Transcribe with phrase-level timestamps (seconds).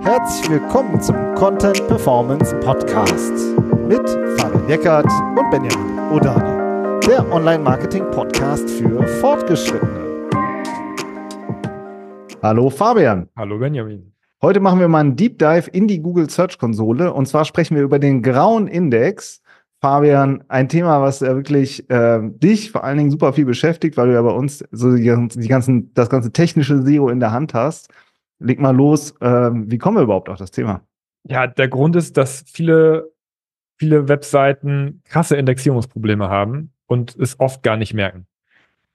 [0.00, 3.32] Herzlich willkommen zum Content Performance Podcast
[3.88, 10.28] mit Fabian Eckert und Benjamin Odani, der Online-Marketing-Podcast für Fortgeschrittene.
[12.42, 13.28] Hallo Fabian.
[13.36, 14.12] Hallo Benjamin.
[14.42, 17.76] Heute machen wir mal einen Deep Dive in die Google Search Konsole und zwar sprechen
[17.76, 19.40] wir über den grauen Index.
[19.84, 24.06] Fabian, ein Thema, was ja wirklich äh, dich vor allen Dingen super viel beschäftigt, weil
[24.06, 27.52] du ja bei uns so die, die ganzen, das ganze technische SEO in der Hand
[27.52, 27.92] hast.
[28.38, 30.80] Leg mal los, äh, wie kommen wir überhaupt auf das Thema?
[31.24, 33.12] Ja, der Grund ist, dass viele,
[33.76, 38.26] viele Webseiten krasse Indexierungsprobleme haben und es oft gar nicht merken.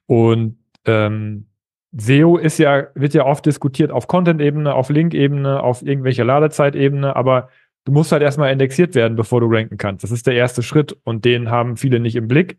[0.06, 1.46] Und ähm,
[1.92, 7.48] SEO ist ja, wird ja oft diskutiert auf Content-Ebene, auf Link-Ebene, auf irgendwelcher Ladezeitebene, aber
[7.90, 10.04] du musst halt erstmal indexiert werden, bevor du ranken kannst.
[10.04, 12.56] Das ist der erste Schritt und den haben viele nicht im Blick.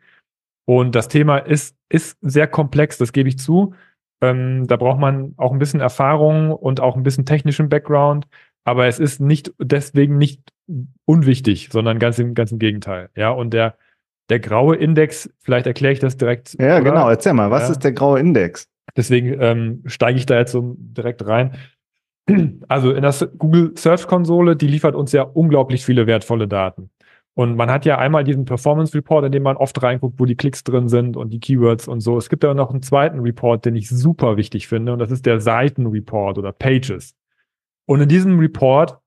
[0.65, 3.73] Und das Thema ist, ist sehr komplex, das gebe ich zu.
[4.21, 8.27] Ähm, da braucht man auch ein bisschen Erfahrung und auch ein bisschen technischen Background,
[8.65, 10.51] aber es ist nicht deswegen nicht
[11.05, 13.09] unwichtig, sondern ganz im, ganz im Gegenteil.
[13.15, 13.77] Ja, und der,
[14.29, 16.55] der graue Index, vielleicht erkläre ich das direkt.
[16.59, 16.81] Ja, oder?
[16.81, 17.71] genau, erzähl mal, was ja.
[17.71, 18.67] ist der graue Index?
[18.97, 21.55] Deswegen ähm, steige ich da jetzt so direkt rein.
[22.67, 26.89] Also in der Google Search Konsole, die liefert uns ja unglaublich viele wertvolle Daten.
[27.33, 30.35] Und man hat ja einmal diesen Performance Report, in dem man oft reinguckt, wo die
[30.35, 32.17] Klicks drin sind und die Keywords und so.
[32.17, 35.25] Es gibt aber noch einen zweiten Report, den ich super wichtig finde, und das ist
[35.25, 37.15] der Seitenreport oder Pages.
[37.85, 38.99] Und in diesem Report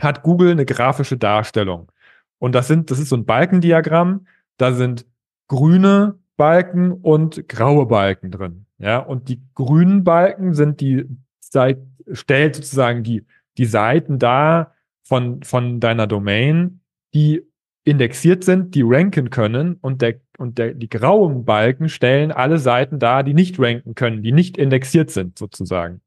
[0.00, 1.90] hat Google eine grafische Darstellung.
[2.38, 4.26] Und das sind, das ist so ein Balkendiagramm.
[4.58, 5.06] Da sind
[5.48, 8.66] grüne Balken und graue Balken drin.
[8.78, 11.06] Ja, und die grünen Balken sind die,
[11.48, 13.24] stellt sozusagen die,
[13.58, 16.80] die Seiten da von, von deiner Domain,
[17.14, 17.42] die
[17.84, 22.98] indexiert sind, die ranken können und der, und der, die grauen Balken stellen alle Seiten
[22.98, 26.00] dar, die nicht ranken können, die nicht indexiert sind, sozusagen.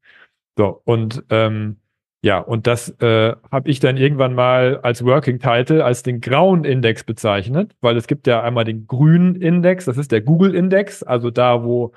[0.58, 1.78] So, und ähm,
[2.22, 6.64] ja, und das äh, habe ich dann irgendwann mal als Working Title als den grauen
[6.64, 11.02] Index bezeichnet, weil es gibt ja einmal den grünen Index, das ist der Google Index,
[11.02, 11.92] also da, wo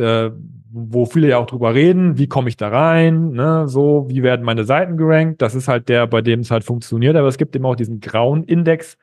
[0.00, 0.32] äh,
[0.72, 4.44] wo viele ja auch drüber reden, wie komme ich da rein, ne, so, wie werden
[4.44, 7.54] meine Seiten gerankt, das ist halt der, bei dem es halt funktioniert, aber es gibt
[7.56, 8.98] eben auch diesen grauen Index,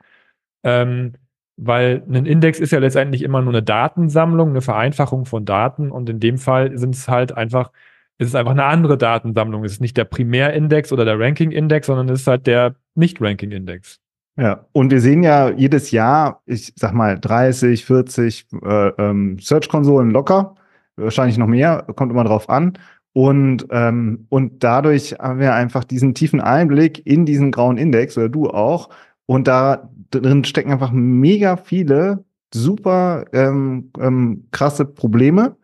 [0.63, 1.13] ähm,
[1.58, 6.09] weil ein Index ist ja letztendlich immer nur eine Datensammlung, eine Vereinfachung von Daten und
[6.09, 7.72] in dem Fall sind es halt einfach
[8.19, 9.64] es ist einfach eine andere Datensammlung.
[9.64, 14.00] Es ist nicht der Primärindex oder der Ranking-Index, sondern es ist halt der Nicht-Ranking-Index.
[14.38, 20.12] Ja, und wir sehen ja jedes Jahr, ich sag mal, 30, 40 äh, ähm, Search-Konsolen
[20.12, 20.56] locker,
[20.97, 22.78] wahrscheinlich noch mehr, kommt immer drauf an.
[23.13, 28.30] Und, ähm, und dadurch haben wir einfach diesen tiefen Einblick in diesen grauen Index, oder
[28.30, 28.90] du auch.
[29.25, 35.56] Und da drin stecken einfach mega viele super ähm, ähm, krasse Probleme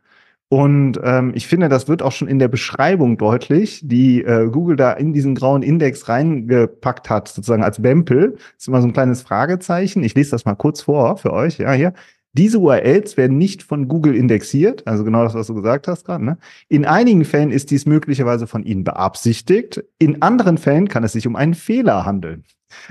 [0.53, 4.75] und ähm, ich finde, das wird auch schon in der Beschreibung deutlich, die äh, Google
[4.75, 8.33] da in diesen grauen Index reingepackt hat, sozusagen als Bempel.
[8.33, 10.03] Das ist immer so ein kleines Fragezeichen.
[10.03, 11.57] Ich lese das mal kurz vor für euch.
[11.57, 11.93] Ja, hier.
[12.35, 16.25] Diese URLs werden nicht von Google indexiert, also genau das, was du gesagt hast gerade.
[16.25, 16.37] Ne?
[16.67, 19.83] In einigen Fällen ist dies möglicherweise von Ihnen beabsichtigt.
[19.99, 22.43] In anderen Fällen kann es sich um einen Fehler handeln.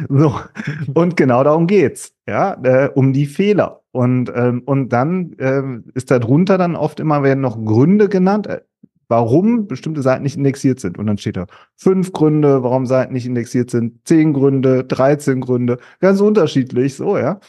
[0.08, 0.38] So,
[0.94, 3.82] und genau darum geht's, ja, äh, um die Fehler.
[3.90, 8.46] Und, ähm, und dann ähm, ist da drunter dann oft immer werden noch Gründe genannt,
[8.46, 8.60] äh,
[9.08, 10.98] warum bestimmte Seiten nicht indexiert sind.
[10.98, 15.78] Und dann steht da fünf Gründe, warum Seiten nicht indexiert sind, zehn Gründe, 13 Gründe,
[16.00, 17.40] ganz unterschiedlich, so, ja.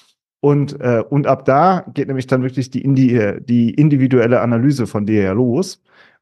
[0.44, 5.06] Und, äh, und ab da geht nämlich dann wirklich die, Indi die individuelle Analyse von
[5.06, 5.82] dir ja los.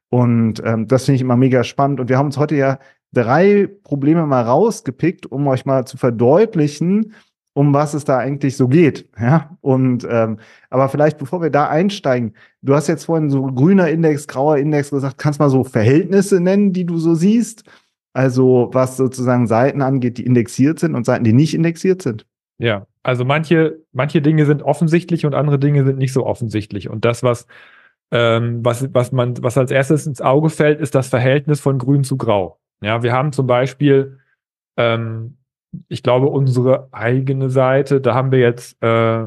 [0.09, 1.99] Und ähm, das finde ich immer mega spannend.
[1.99, 2.77] Und wir haben uns heute ja
[3.11, 7.15] drei Probleme mal rausgepickt, um euch mal zu verdeutlichen,
[7.53, 9.09] um was es da eigentlich so geht.
[9.19, 10.37] Ja, und ähm,
[10.69, 14.91] aber vielleicht bevor wir da einsteigen, du hast jetzt vorhin so grüner Index, grauer Index
[14.91, 17.63] gesagt, kannst mal so Verhältnisse nennen, die du so siehst.
[18.13, 22.27] Also was sozusagen Seiten angeht, die indexiert sind und Seiten, die nicht indexiert sind.
[22.59, 26.89] Ja, also manche, manche Dinge sind offensichtlich und andere Dinge sind nicht so offensichtlich.
[26.89, 27.47] Und das, was,
[28.11, 32.03] ähm, was, was man, was als erstes ins Auge fällt, ist das Verhältnis von grün
[32.03, 32.59] zu grau.
[32.81, 34.19] Ja, wir haben zum Beispiel
[34.77, 35.37] ähm,
[35.87, 39.25] ich glaube, unsere eigene Seite, da haben wir jetzt, äh,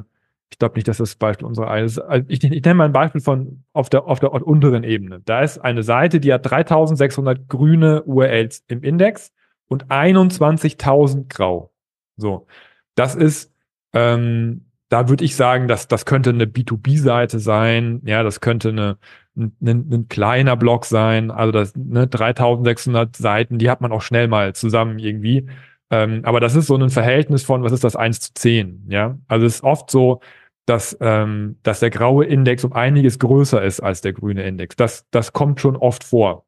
[0.50, 1.98] ich glaube nicht, dass das Beispiel unsere eigene ist.
[1.98, 5.20] Also ich, ich nenne mal ein Beispiel von auf der, auf der unteren Ebene.
[5.24, 9.32] Da ist eine Seite, die hat 3600 grüne URLs im Index
[9.68, 11.72] und 21.000 grau.
[12.16, 12.46] So.
[12.94, 13.52] Das ist,
[13.94, 18.02] ähm, da würde ich sagen, dass das könnte eine B2B-Seite sein.
[18.04, 18.98] Ja, das könnte eine,
[19.36, 21.30] ein, ein, kleiner Blog sein.
[21.30, 25.48] Also das, ne, 3600 Seiten, die hat man auch schnell mal zusammen irgendwie.
[25.90, 29.18] Ähm, aber das ist so ein Verhältnis von, was ist das, 1 zu 10, ja?
[29.28, 30.20] Also es ist oft so,
[30.66, 34.76] dass, ähm, dass der graue Index um einiges größer ist als der grüne Index.
[34.76, 36.46] Das, das kommt schon oft vor.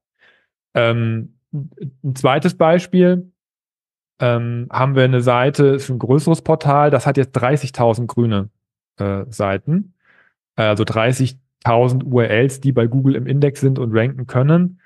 [0.75, 3.31] Ähm, ein zweites Beispiel,
[4.21, 8.51] ähm, haben wir eine Seite, ist ein größeres Portal, das hat jetzt 30.000 grüne
[8.99, 9.95] äh, Seiten,
[10.57, 14.81] also 30.000 URLs, die bei Google im Index sind und ranken können,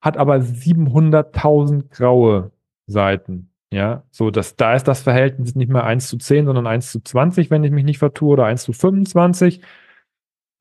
[0.00, 2.52] hat aber 700.000 graue
[2.86, 3.50] Seiten.
[3.70, 7.00] Ja, so dass da ist das Verhältnis nicht mehr 1 zu 10, sondern 1 zu
[7.00, 9.60] 20, wenn ich mich nicht vertue, oder 1 zu 25.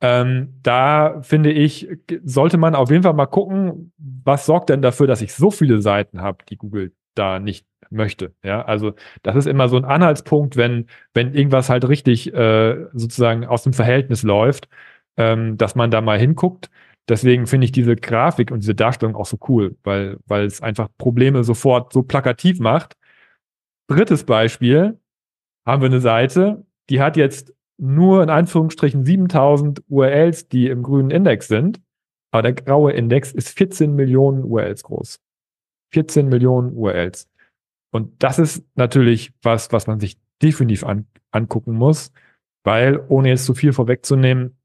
[0.01, 1.87] Ähm, da finde ich,
[2.23, 5.81] sollte man auf jeden Fall mal gucken, was sorgt denn dafür, dass ich so viele
[5.81, 8.33] Seiten habe, die Google da nicht möchte.
[8.43, 8.93] Ja, also
[9.23, 13.73] das ist immer so ein Anhaltspunkt, wenn, wenn irgendwas halt richtig äh, sozusagen aus dem
[13.73, 14.69] Verhältnis läuft,
[15.17, 16.69] ähm, dass man da mal hinguckt.
[17.09, 20.89] Deswegen finde ich diese Grafik und diese Darstellung auch so cool, weil, weil es einfach
[20.97, 22.97] Probleme sofort so plakativ macht.
[23.87, 24.99] Drittes Beispiel
[25.65, 31.11] haben wir eine Seite, die hat jetzt nur in Anführungsstrichen 7000 URLs, die im grünen
[31.11, 31.79] Index sind,
[32.31, 35.19] aber der graue Index ist 14 Millionen URLs groß.
[35.93, 37.29] 14 Millionen URLs.
[37.91, 42.11] Und das ist natürlich was, was man sich definitiv an, angucken muss,
[42.63, 44.57] weil, ohne jetzt zu viel vorwegzunehmen,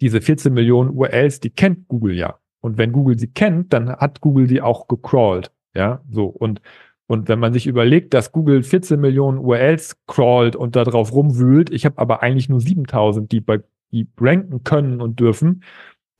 [0.00, 2.38] diese 14 Millionen URLs, die kennt Google ja.
[2.60, 5.52] Und wenn Google sie kennt, dann hat Google die auch gecrawlt.
[5.74, 6.26] Ja, so.
[6.26, 6.60] Und,
[7.06, 11.70] und wenn man sich überlegt, dass Google 14 Millionen URLs crawlt und da drauf rumwühlt,
[11.70, 13.60] ich habe aber eigentlich nur 7000, die bei,
[13.92, 15.62] die ranken können und dürfen,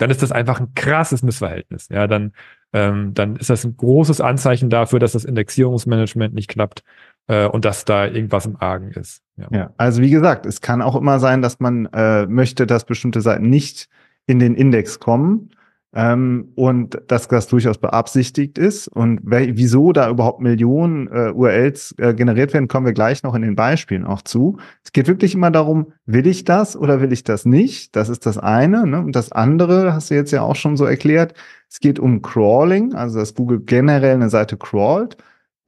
[0.00, 1.88] dann ist das einfach ein krasses Missverhältnis.
[1.91, 2.32] Ja, dann,
[2.73, 6.82] ähm, dann ist das ein großes Anzeichen dafür, dass das Indexierungsmanagement nicht klappt
[7.26, 9.23] äh, und dass da irgendwas im Argen ist.
[9.37, 9.49] Ja.
[9.50, 9.70] ja.
[9.76, 13.50] also wie gesagt, es kann auch immer sein, dass man äh, möchte, dass bestimmte Seiten
[13.50, 13.88] nicht
[14.26, 15.50] in den Index kommen
[15.92, 18.88] ähm, und dass das durchaus beabsichtigt ist.
[18.88, 23.42] Und wieso da überhaupt Millionen äh, URLs äh, generiert werden, kommen wir gleich noch in
[23.42, 24.58] den Beispielen auch zu.
[24.84, 27.96] Es geht wirklich immer darum, will ich das oder will ich das nicht?
[27.96, 28.87] Das ist das eine.
[28.87, 29.00] Ne?
[29.00, 31.34] Und das andere hast du jetzt ja auch schon so erklärt.
[31.69, 35.16] Es geht um Crawling, also dass Google generell eine Seite crawlt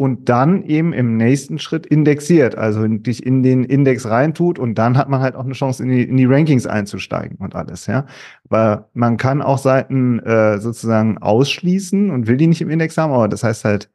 [0.03, 4.99] und dann eben im nächsten Schritt indexiert, also dich in den Index reintut und dann
[4.99, 8.07] hat man halt auch eine Chance, in die, in die Rankings einzusteigen und alles, ja.
[8.49, 13.13] Weil man kann auch Seiten äh, sozusagen ausschließen und will die nicht im Index haben,
[13.13, 13.91] aber das heißt halt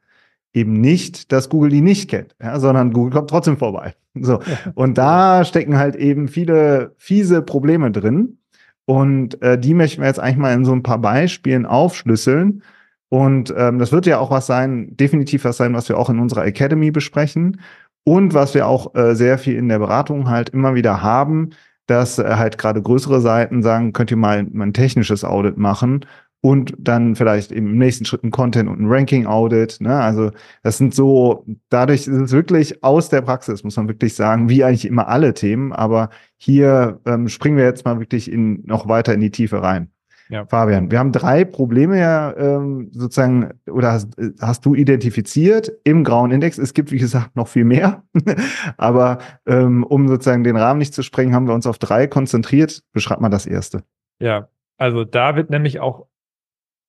[0.54, 3.94] eben nicht, dass Google die nicht kennt, ja, sondern Google kommt trotzdem vorbei.
[4.20, 4.40] So.
[4.74, 8.38] Und da stecken halt eben viele fiese Probleme drin.
[8.84, 12.62] Und äh, die möchten wir jetzt eigentlich mal in so ein paar Beispielen aufschlüsseln
[13.08, 16.18] und ähm, das wird ja auch was sein, definitiv was sein, was wir auch in
[16.18, 17.60] unserer Academy besprechen
[18.04, 21.50] und was wir auch äh, sehr viel in der Beratung halt immer wieder haben,
[21.86, 26.04] dass äh, halt gerade größere Seiten sagen, könnt ihr mal, mal ein technisches Audit machen
[26.40, 29.80] und dann vielleicht im nächsten Schritt ein Content und ein Ranking-Audit.
[29.80, 29.94] Ne?
[29.94, 30.30] Also
[30.62, 34.64] das sind so, dadurch ist es wirklich aus der Praxis, muss man wirklich sagen, wie
[34.64, 35.72] eigentlich immer alle Themen.
[35.72, 39.90] Aber hier ähm, springen wir jetzt mal wirklich in, noch weiter in die Tiefe rein.
[40.30, 40.44] Ja.
[40.46, 46.30] Fabian, wir haben drei Probleme ja ähm, sozusagen, oder hast, hast, du identifiziert im grauen
[46.30, 46.58] Index.
[46.58, 48.02] Es gibt, wie gesagt, noch viel mehr.
[48.76, 52.82] Aber ähm, um sozusagen den Rahmen nicht zu sprengen, haben wir uns auf drei konzentriert.
[52.92, 53.84] Beschreib mal das erste.
[54.20, 56.06] Ja, also da wird nämlich auch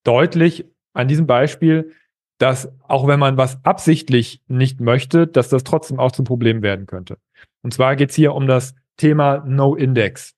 [0.03, 1.93] deutlich an diesem Beispiel,
[2.39, 6.87] dass auch wenn man was absichtlich nicht möchte, dass das trotzdem auch zum Problem werden
[6.87, 7.17] könnte.
[7.61, 10.35] Und zwar geht es hier um das Thema No Index.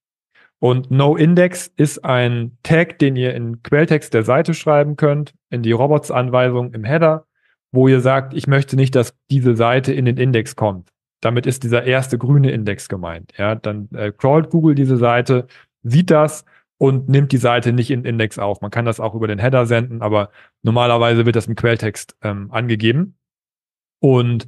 [0.62, 5.72] Und NoIndex ist ein Tag, den ihr in Quelltext der Seite schreiben könnt, in die
[5.72, 7.25] Robots-Anweisung im Header,
[7.72, 10.89] wo ihr sagt, ich möchte nicht, dass diese Seite in den Index kommt.
[11.20, 13.34] Damit ist dieser erste grüne Index gemeint.
[13.38, 15.48] Ja, dann äh, crawlt Google diese Seite,
[15.82, 16.46] sieht das
[16.77, 18.62] und nimmt die Seite nicht in Index auf.
[18.62, 20.30] Man kann das auch über den Header senden, aber
[20.62, 23.18] normalerweise wird das im Quelltext ähm, angegeben.
[24.00, 24.48] Und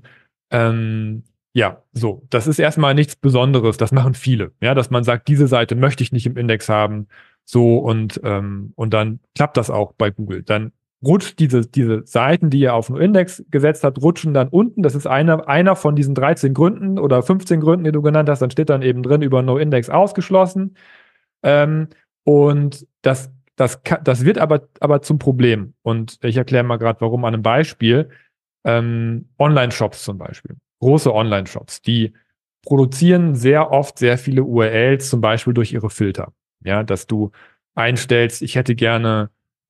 [0.52, 2.24] ähm, ja, so.
[2.32, 3.78] Das ist erstmal nichts Besonderes.
[3.78, 4.54] Das machen viele.
[4.62, 7.08] Ja, dass man sagt, diese Seite möchte ich nicht im Index haben.
[7.46, 10.42] So und, ähm, und dann klappt das auch bei Google.
[10.44, 10.72] Dann
[11.04, 14.82] rutscht diese, diese Seiten, die ihr auf den Index gesetzt habt, rutschen dann unten.
[14.82, 18.42] Das ist einer, einer von diesen 13 Gründen oder 15 Gründen, die du genannt hast.
[18.42, 20.76] Dann steht dann eben drin über No-Index ausgeschlossen.
[21.44, 21.90] Ähm,
[22.24, 25.76] und das, das, das wird aber, aber zum Problem.
[25.84, 28.10] Und ich erkläre mal gerade, warum an einem Beispiel.
[28.66, 32.14] Ähm, Online-Shops zum Beispiel große Online-Shops, die
[32.66, 36.34] produzieren sehr oft sehr viele URLs, zum Beispiel durch ihre Filter.
[36.64, 37.32] Ja, dass du
[37.76, 39.30] einstellst, ich hätte gerne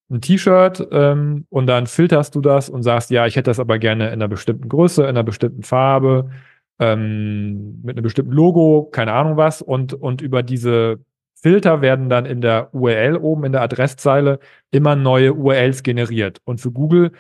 [0.10, 3.80] ein T-Shirt ähm, und dann filterst du das und sagst, ja, ich hätte das aber
[3.80, 6.30] gerne in einer bestimmten Größe, in einer bestimmten Farbe,
[6.80, 9.62] ähm, mit einem bestimmten Logo, keine Ahnung was.
[9.62, 11.00] Und, und über diese
[11.36, 14.40] Filter werden dann in der URL oben in der Adresszeile
[14.72, 16.40] immer neue URLs generiert.
[16.46, 17.12] Und für Google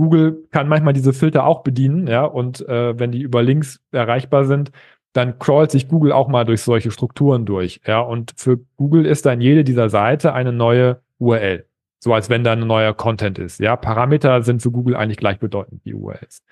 [0.00, 4.46] Google kann manchmal diese Filter auch bedienen, ja, und äh, wenn die über Links erreichbar
[4.46, 4.72] sind,
[5.12, 9.26] dann crawlt sich Google auch mal durch solche Strukturen durch, ja, und für Google ist
[9.26, 11.66] dann jede dieser Seite eine neue URL.
[11.98, 13.60] So als wenn da ein neuer Content ist.
[13.60, 16.42] Ja, Parameter sind für Google eigentlich gleichbedeutend wie URLs.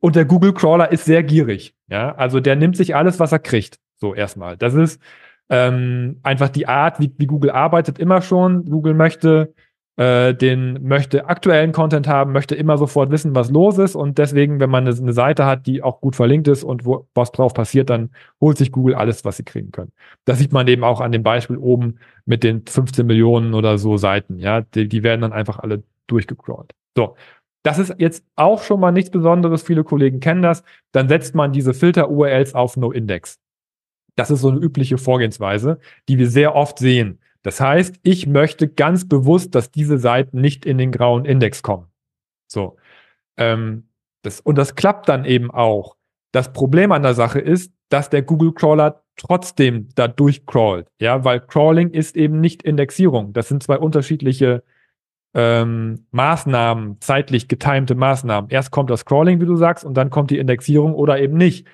[0.00, 1.76] Und der Google Crawler ist sehr gierig.
[1.86, 3.78] Ja, also der nimmt sich alles, was er kriegt.
[3.94, 4.56] So erstmal.
[4.56, 5.00] Das ist
[5.50, 8.64] ähm, einfach die Art, wie, wie Google arbeitet, immer schon.
[8.64, 9.54] Google möchte
[9.98, 14.60] äh, den möchte aktuellen Content haben, möchte immer sofort wissen, was los ist und deswegen,
[14.60, 17.90] wenn man eine, Seite hat, die auch gut verlinkt ist und wo was drauf passiert,
[17.90, 19.90] dann holt sich Google alles, was sie kriegen können.
[20.24, 23.96] Das sieht man eben auch an dem Beispiel oben mit den 15 Millionen oder so
[23.96, 24.38] Seiten.
[24.38, 26.74] Ja, die, die werden dann einfach alle durchgecrawlt.
[26.96, 27.16] So.
[27.64, 29.64] Das ist jetzt auch schon mal nichts Besonderes.
[29.64, 30.62] Viele Kollegen kennen das.
[30.92, 33.40] Dann setzt man diese Filter-URLs auf No-Index.
[34.14, 37.18] Das ist so eine übliche Vorgehensweise, die wir sehr oft sehen.
[37.42, 41.86] Das heißt, ich möchte ganz bewusst, dass diese Seiten nicht in den grauen Index kommen.
[42.46, 42.76] So.
[43.36, 43.88] Ähm,
[44.22, 45.96] das, und das klappt dann eben auch.
[46.32, 50.88] Das Problem an der Sache ist, dass der Google Crawler trotzdem da durchcrawlt.
[51.00, 53.32] Ja, weil Crawling ist eben nicht Indexierung.
[53.32, 54.62] Das sind zwei unterschiedliche
[55.34, 58.50] ähm, Maßnahmen, zeitlich getimte Maßnahmen.
[58.50, 61.66] Erst kommt das Crawling, wie du sagst, und dann kommt die Indexierung oder eben nicht.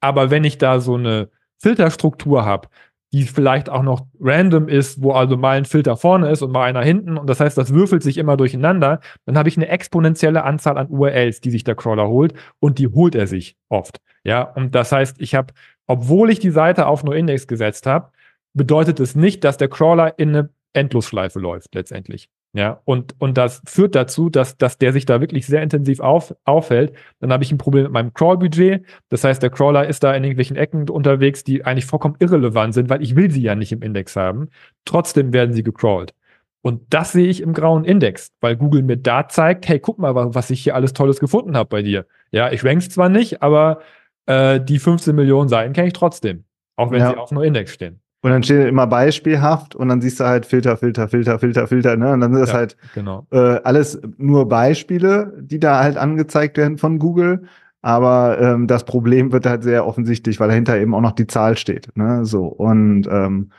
[0.00, 2.68] Aber wenn ich da so eine Filterstruktur habe,
[3.12, 6.64] die vielleicht auch noch random ist, wo also mal ein Filter vorne ist und mal
[6.64, 10.44] einer hinten und das heißt, das würfelt sich immer durcheinander, dann habe ich eine exponentielle
[10.44, 14.00] Anzahl an URLs, die sich der Crawler holt und die holt er sich oft.
[14.24, 15.52] Ja, und das heißt, ich habe,
[15.86, 18.10] obwohl ich die Seite auf NoIndex gesetzt habe,
[18.54, 22.30] bedeutet es nicht, dass der Crawler in eine Endlosschleife läuft letztendlich.
[22.54, 26.34] Ja, und, und das führt dazu, dass, dass der sich da wirklich sehr intensiv auf,
[26.44, 26.92] aufhält.
[27.18, 28.84] Dann habe ich ein Problem mit meinem Crawl-Budget.
[29.08, 32.90] Das heißt, der Crawler ist da in irgendwelchen Ecken unterwegs, die eigentlich vollkommen irrelevant sind,
[32.90, 34.50] weil ich will sie ja nicht im Index haben.
[34.84, 36.12] Trotzdem werden sie gecrawlt.
[36.60, 40.14] Und das sehe ich im grauen Index, weil Google mir da zeigt, hey, guck mal,
[40.14, 42.06] was ich hier alles Tolles gefunden habe bei dir.
[42.32, 43.80] Ja, ich rank's zwar nicht, aber
[44.26, 46.44] äh, die 15 Millionen Seiten kenne ich trotzdem.
[46.76, 47.10] Auch wenn ja.
[47.10, 48.00] sie auf nur Index stehen.
[48.22, 51.96] Und dann steht immer beispielhaft und dann siehst du halt Filter, Filter, Filter, Filter, Filter,
[51.96, 52.12] ne?
[52.12, 53.26] Und dann sind das ja, halt genau.
[53.32, 57.42] äh, alles nur Beispiele, die da halt angezeigt werden von Google.
[57.82, 61.56] Aber ähm, das Problem wird halt sehr offensichtlich, weil dahinter eben auch noch die Zahl
[61.56, 61.88] steht.
[61.96, 62.24] Ne?
[62.24, 62.46] So.
[62.46, 63.50] Und, ähm,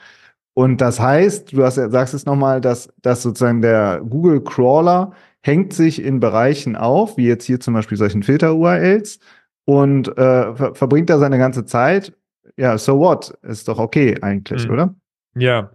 [0.53, 5.73] und das heißt, du hast, sagst es nochmal, dass, dass sozusagen der Google Crawler hängt
[5.73, 9.19] sich in Bereichen auf, wie jetzt hier zum Beispiel solchen Filter-URLs,
[9.65, 12.13] und äh, ver verbringt da seine ganze Zeit
[12.57, 13.33] ja, so what?
[13.41, 14.73] Ist doch okay eigentlich, mhm.
[14.73, 14.95] oder?
[15.35, 15.71] Ja.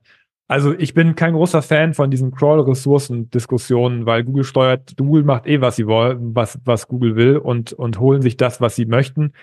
[0.50, 5.60] Also ich bin kein großer Fan von diesen Crawl-Ressourcen-Diskussionen, weil Google steuert, Google macht eh,
[5.60, 9.34] was sie wollen, was, was Google will und, und holen sich das, was sie möchten.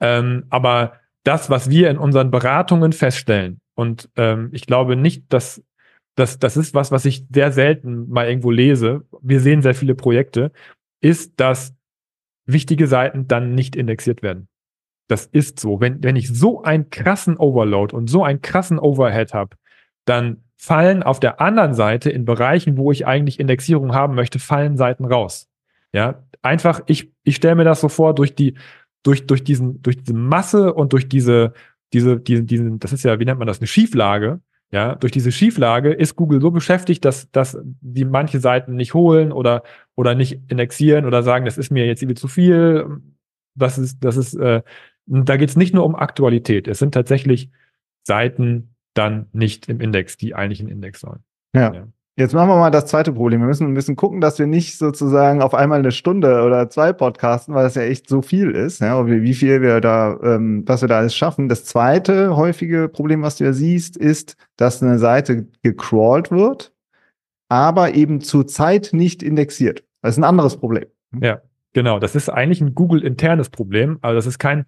[0.00, 5.62] Ähm, aber das, was wir in unseren Beratungen feststellen, und ähm, ich glaube nicht, dass
[6.14, 9.04] das, das ist was, was ich sehr selten mal irgendwo lese.
[9.20, 10.52] Wir sehen sehr viele Projekte,
[11.00, 11.74] ist, dass
[12.46, 14.48] wichtige Seiten dann nicht indexiert werden.
[15.08, 15.80] Das ist so.
[15.80, 19.56] Wenn, wenn ich so einen krassen Overload und so einen krassen Overhead habe,
[20.04, 24.76] dann fallen auf der anderen Seite in Bereichen, wo ich eigentlich Indexierung haben möchte, fallen
[24.76, 25.48] Seiten raus.
[25.92, 28.54] Ja, einfach, ich, ich stelle mir das so vor, durch die,
[29.02, 31.52] durch, durch diesen, durch diese Masse und durch diese,
[31.92, 34.40] diese, diese, diesen, das ist ja, wie nennt man das, eine Schieflage.
[34.72, 39.30] Ja, durch diese Schieflage ist Google so beschäftigt, dass, dass die manche Seiten nicht holen
[39.30, 39.62] oder,
[39.94, 43.00] oder nicht indexieren oder sagen, das ist mir jetzt irgendwie zu viel.
[43.54, 44.62] Das ist, das ist, äh,
[45.06, 46.68] da geht es nicht nur um Aktualität.
[46.68, 47.50] Es sind tatsächlich
[48.02, 51.20] Seiten dann nicht im Index, die eigentlich ein Index sollen.
[51.54, 51.72] Ja.
[51.72, 51.86] ja.
[52.16, 53.40] Jetzt machen wir mal das zweite Problem.
[53.40, 56.92] Wir müssen ein bisschen gucken, dass wir nicht sozusagen auf einmal eine Stunde oder zwei
[56.92, 60.80] podcasten, weil das ja echt so viel ist, ja, wie viel wir da, ähm, was
[60.80, 61.48] wir da alles schaffen.
[61.48, 66.72] Das zweite häufige Problem, was du ja siehst, ist, dass eine Seite gecrawlt wird,
[67.48, 69.82] aber eben zurzeit nicht indexiert.
[70.00, 70.86] Das ist ein anderes Problem.
[71.20, 71.40] Ja,
[71.72, 71.98] genau.
[71.98, 73.98] Das ist eigentlich ein Google-internes Problem.
[74.02, 74.66] Also das ist kein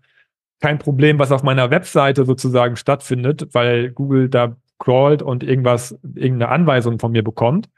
[0.60, 6.48] kein Problem, was auf meiner Webseite sozusagen stattfindet, weil Google da crawlt und irgendwas, irgendeine
[6.50, 7.68] Anweisung von mir bekommt,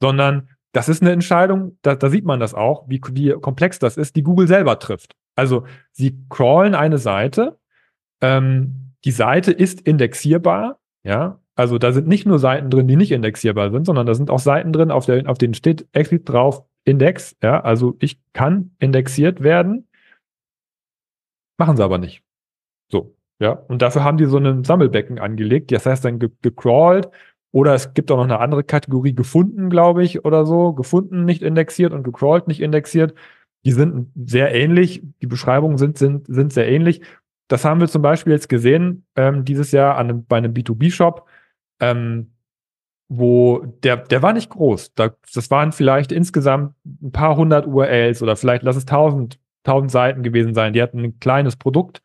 [0.00, 3.96] sondern das ist eine Entscheidung, da, da sieht man das auch, wie, wie komplex das
[3.96, 5.16] ist, die Google selber trifft.
[5.34, 7.58] Also sie crawlen eine Seite,
[8.20, 13.10] ähm, die Seite ist indexierbar, ja, also da sind nicht nur Seiten drin, die nicht
[13.10, 16.64] indexierbar sind, sondern da sind auch Seiten drin, auf, der, auf denen steht explizit drauf
[16.84, 19.87] Index, ja, also ich kann indexiert werden
[21.58, 22.22] Machen sie aber nicht.
[22.90, 23.50] So, ja.
[23.52, 25.72] Und dafür haben die so ein Sammelbecken angelegt.
[25.72, 27.10] Das heißt dann ge gecrawlt
[27.50, 30.72] oder es gibt auch noch eine andere Kategorie gefunden, glaube ich, oder so.
[30.72, 33.14] Gefunden nicht indexiert und gecrawlt nicht indexiert.
[33.64, 35.02] Die sind sehr ähnlich.
[35.22, 37.02] Die Beschreibungen sind, sind, sind sehr ähnlich.
[37.48, 41.26] Das haben wir zum Beispiel jetzt gesehen, ähm, dieses Jahr an einem, bei einem B2B-Shop,
[41.80, 42.32] ähm,
[43.08, 44.94] wo der, der war nicht groß.
[44.94, 49.90] Da, das waren vielleicht insgesamt ein paar hundert URLs oder vielleicht lass es tausend 1000
[49.90, 50.72] Seiten gewesen sein.
[50.72, 52.02] Die hatten ein kleines Produkt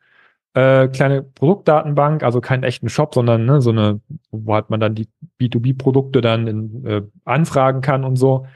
[0.54, 4.94] äh, kleine Produktdatenbank, also keinen echten Shop, sondern ne, so eine, wo hat man dann
[4.94, 5.08] die
[5.40, 8.46] B2B-Produkte dann in, äh, anfragen kann und so.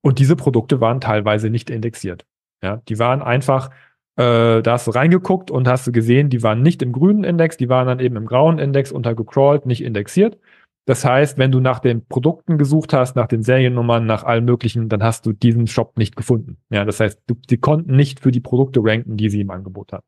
[0.00, 2.24] Und diese Produkte waren teilweise nicht indexiert.
[2.62, 3.70] Ja, die waren einfach,
[4.16, 7.58] äh, da hast du reingeguckt und hast du gesehen, die waren nicht im grünen Index,
[7.58, 10.38] die waren dann eben im grauen Index untergecrawlt, nicht indexiert.
[10.86, 14.88] Das heißt, wenn du nach den Produkten gesucht hast, nach den Seriennummern, nach allem möglichen,
[14.88, 16.58] dann hast du diesen Shop nicht gefunden.
[16.70, 19.92] Ja, das heißt, du, sie konnten nicht für die Produkte ranken, die sie im Angebot
[19.92, 20.06] hatten,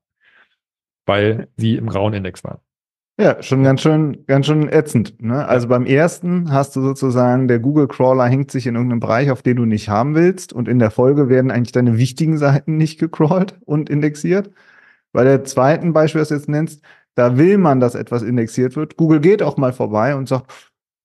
[1.06, 2.60] weil sie im grauen Index waren.
[3.18, 5.22] Ja, schon ganz schön, ganz schön ätzend.
[5.22, 5.48] Ne?
[5.48, 9.40] Also beim ersten hast du sozusagen, der Google Crawler hängt sich in irgendeinem Bereich, auf
[9.40, 13.00] den du nicht haben willst, und in der Folge werden eigentlich deine wichtigen Seiten nicht
[13.00, 14.50] gecrawlt und indexiert.
[15.12, 16.84] Bei der zweiten Beispiel, das du jetzt nennst,
[17.16, 18.96] da will man, dass etwas indexiert wird.
[18.96, 20.52] Google geht auch mal vorbei und sagt,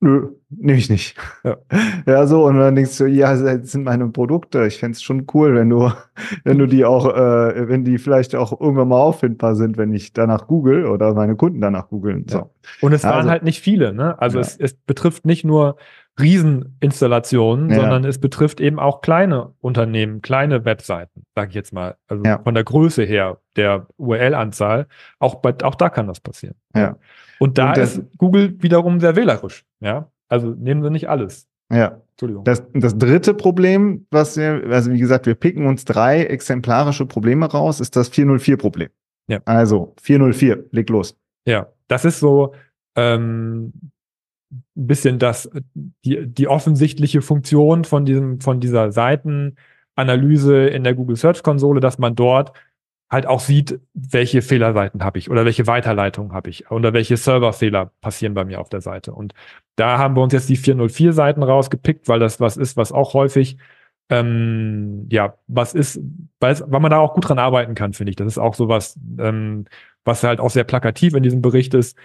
[0.01, 1.15] nö, nehme ich nicht.
[1.43, 1.57] Ja.
[2.05, 4.65] ja, so, und dann denkst du, ja, das sind meine Produkte.
[4.65, 5.91] Ich fände es schon cool, wenn du,
[6.43, 10.11] wenn du die auch, äh, wenn die vielleicht auch irgendwann mal auffindbar sind, wenn ich
[10.11, 12.25] danach google oder meine Kunden danach googeln.
[12.27, 12.37] So.
[12.37, 12.49] Ja.
[12.81, 14.19] Und es waren also, halt nicht viele, ne?
[14.19, 14.41] Also ja.
[14.41, 15.77] es, es betrifft nicht nur
[16.19, 17.77] Rieseninstallationen, ja.
[17.77, 21.95] sondern es betrifft eben auch kleine Unternehmen, kleine Webseiten, sage ich jetzt mal.
[22.07, 22.39] Also ja.
[22.43, 24.87] von der Größe her, der URL-Anzahl,
[25.19, 26.55] auch, bei, auch da kann das passieren.
[26.75, 26.97] Ja.
[27.39, 29.65] Und da Und ist Google wiederum sehr wählerisch.
[29.79, 30.09] Ja.
[30.27, 31.47] Also nehmen Sie nicht alles.
[31.71, 32.01] Ja.
[32.11, 32.43] Entschuldigung.
[32.43, 37.49] Das, das dritte Problem, was wir, also wie gesagt, wir picken uns drei exemplarische Probleme
[37.49, 38.89] raus, ist das 404-Problem.
[39.27, 39.39] Ja.
[39.45, 41.17] Also 404, leg los.
[41.47, 42.53] Ja, das ist so
[42.95, 43.73] ähm,
[44.81, 51.15] ein bisschen das, die, die offensichtliche Funktion von diesem, von dieser Seitenanalyse in der Google
[51.15, 52.53] Search Konsole, dass man dort
[53.09, 57.91] halt auch sieht, welche Fehlerseiten habe ich oder welche Weiterleitungen habe ich oder welche Serverfehler
[57.99, 59.13] passieren bei mir auf der Seite.
[59.13, 59.33] Und
[59.75, 63.13] da haben wir uns jetzt die 404 Seiten rausgepickt, weil das was ist, was auch
[63.13, 63.57] häufig
[64.09, 65.99] ähm, ja, was ist,
[66.39, 68.17] weil, weil man da auch gut dran arbeiten kann, finde ich.
[68.17, 69.65] Das ist auch so was, ähm,
[70.03, 71.97] was halt auch sehr plakativ in diesem Bericht ist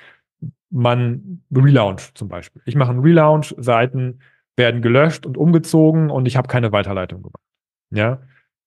[0.77, 2.63] man Relaunch zum Beispiel.
[2.67, 4.21] Ich mache einen Relaunch, Seiten
[4.57, 7.43] werden gelöscht und umgezogen und ich habe keine Weiterleitung gemacht.
[7.91, 8.21] Ja.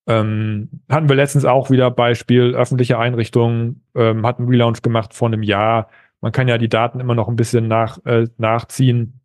[0.07, 5.43] Ähm, hatten wir letztens auch wieder Beispiel, öffentliche Einrichtungen ähm, hatten Relaunch gemacht vor einem
[5.43, 5.89] Jahr.
[6.21, 9.21] Man kann ja die Daten immer noch ein bisschen nach, äh, nachziehen.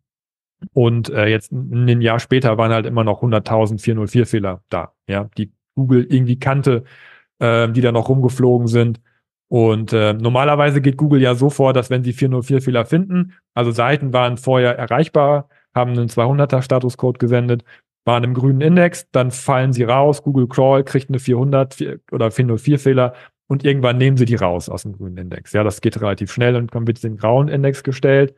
[0.73, 5.51] Und äh, jetzt ein Jahr später waren halt immer noch 100.000 404-Fehler da, ja, die
[5.75, 6.83] Google irgendwie kannte,
[7.39, 9.01] äh, die da noch rumgeflogen sind.
[9.47, 14.11] Und äh, normalerweise geht Google ja so vor, dass wenn sie 404-Fehler finden, also Seiten
[14.11, 17.63] waren vorher erreichbar, haben einen 200er Statuscode gesendet,
[18.05, 23.13] waren im grünen Index, dann fallen sie raus, Google Crawl kriegt eine 400 oder 404-Fehler
[23.47, 25.53] und irgendwann nehmen sie die raus aus dem grünen Index.
[25.53, 28.35] Ja, das geht relativ schnell und dann wird in den grauen Index gestellt.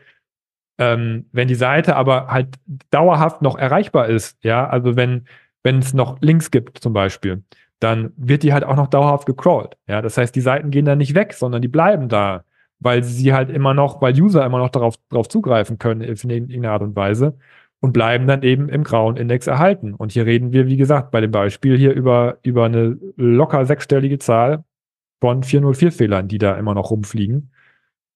[0.80, 2.56] Ähm, wenn die Seite aber halt
[2.92, 5.26] dauerhaft noch erreichbar ist, ja, also wenn
[5.68, 7.44] wenn es noch Links gibt zum Beispiel,
[7.80, 9.78] dann wird die halt auch noch dauerhaft gecrawlt.
[9.88, 12.44] Ja, das heißt, die Seiten gehen dann nicht weg, sondern die bleiben da,
[12.80, 16.72] weil sie halt immer noch, weil User immer noch darauf, darauf zugreifen können in irgendeiner
[16.72, 17.38] Art und Weise
[17.80, 19.94] und bleiben dann eben im grauen Index erhalten.
[19.94, 24.20] Und hier reden wir, wie gesagt, bei dem Beispiel hier über, über eine locker sechsstellige
[24.20, 24.64] Zahl
[25.22, 27.52] von 404-Fehlern, die da immer noch rumfliegen.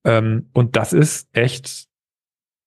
[0.03, 1.90] Ähm, und das ist echt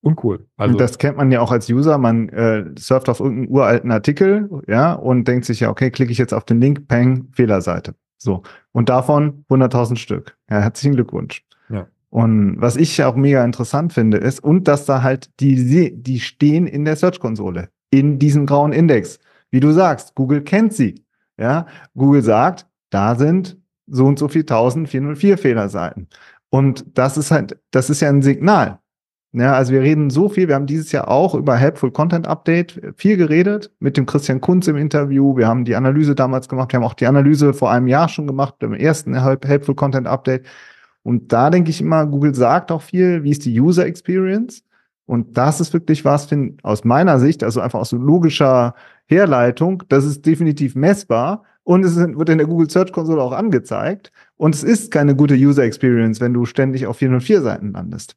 [0.04, 0.46] uncool.
[0.56, 1.98] Also das kennt man ja auch als User.
[1.98, 6.18] Man äh, surft auf irgendeinen uralten Artikel, ja, und denkt sich ja, okay, klicke ich
[6.18, 7.94] jetzt auf den Link, peng, Fehlerseite.
[8.18, 8.42] So.
[8.72, 10.36] Und davon 100.000 Stück.
[10.50, 11.44] Ja, herzlichen Glückwunsch.
[11.68, 11.86] Ja.
[12.10, 16.66] Und was ich auch mega interessant finde, ist, und dass da halt die, die stehen
[16.66, 19.18] in der Search-Konsole, in diesem grauen Index.
[19.50, 21.04] Wie du sagst, Google kennt sie.
[21.36, 26.08] Ja, Google sagt, da sind so und so viel 1404 Fehlerseiten.
[26.50, 28.78] Und das ist halt, das ist ja ein Signal.
[29.36, 30.46] Ja, also wir reden so viel.
[30.46, 34.68] Wir haben dieses Jahr auch über Helpful Content Update viel geredet mit dem Christian Kunz
[34.68, 35.36] im Interview.
[35.36, 36.72] Wir haben die Analyse damals gemacht.
[36.72, 40.46] Wir haben auch die Analyse vor einem Jahr schon gemacht, im ersten Helpful Content Update.
[41.02, 44.62] Und da denke ich immer, Google sagt auch viel, wie ist die User Experience?
[45.04, 48.74] Und das ist wirklich was, find, aus meiner Sicht, also einfach aus logischer
[49.06, 54.12] Herleitung, das ist definitiv messbar und es wird in der Google Search Konsole auch angezeigt.
[54.36, 58.16] Und es ist keine gute User Experience, wenn du ständig auf 404 Seiten landest.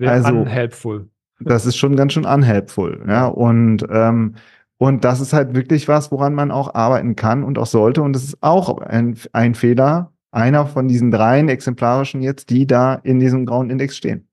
[0.00, 1.08] Also, unhelpful.
[1.40, 3.04] Das ist schon ganz schön unhelpful.
[3.08, 4.34] Ja, und, ähm,
[4.78, 8.02] und das ist halt wirklich was, woran man auch arbeiten kann und auch sollte.
[8.02, 12.94] Und das ist auch ein, ein Fehler, einer von diesen dreien exemplarischen jetzt, die da
[12.94, 14.28] in diesem grauen Index stehen.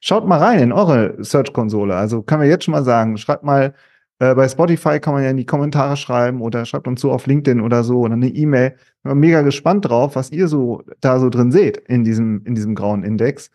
[0.00, 1.94] Schaut mal rein in eure Search-Konsole.
[1.94, 3.74] Also können wir jetzt schon mal sagen, schreibt mal,
[4.18, 7.26] äh, bei Spotify kann man ja in die Kommentare schreiben oder schreibt uns so auf
[7.26, 8.74] LinkedIn oder so oder eine E-Mail.
[8.76, 12.54] Ich bin mega gespannt drauf, was ihr so da so drin seht in diesem, in
[12.54, 13.50] diesem grauen Index.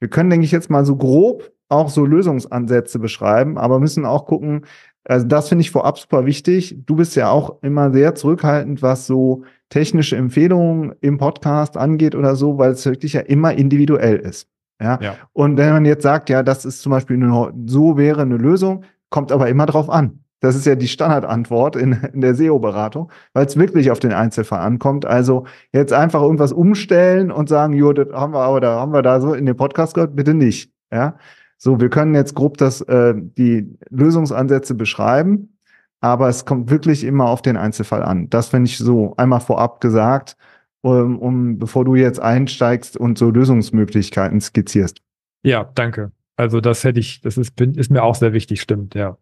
[0.00, 4.26] Wir können, denke ich, jetzt mal so grob auch so Lösungsansätze beschreiben, aber müssen auch
[4.26, 4.66] gucken,
[5.04, 6.76] also das finde ich vorab super wichtig.
[6.86, 12.36] Du bist ja auch immer sehr zurückhaltend, was so technische Empfehlungen im Podcast angeht oder
[12.36, 14.48] so, weil es wirklich ja immer individuell ist.
[14.80, 14.98] Ja?
[15.02, 15.16] Ja.
[15.32, 18.84] Und wenn man jetzt sagt, ja, das ist zum Beispiel eine, so wäre eine Lösung,
[19.10, 20.23] kommt aber immer drauf an.
[20.44, 24.60] Das ist ja die Standardantwort in, in der SEO-Beratung, weil es wirklich auf den Einzelfall
[24.60, 25.06] ankommt.
[25.06, 29.00] Also jetzt einfach irgendwas umstellen und sagen, jo, das haben wir aber da haben wir
[29.00, 30.70] da so in dem Podcast gehört, bitte nicht.
[30.92, 31.16] Ja,
[31.56, 35.56] so wir können jetzt grob das äh, die Lösungsansätze beschreiben,
[36.02, 38.28] aber es kommt wirklich immer auf den Einzelfall an.
[38.28, 40.36] Das finde ich so einmal vorab gesagt,
[40.82, 45.00] um, um bevor du jetzt einsteigst und so Lösungsmöglichkeiten skizzierst.
[45.42, 46.12] Ja, danke.
[46.36, 49.16] Also das hätte ich, das ist, bin, ist mir auch sehr wichtig, stimmt, ja.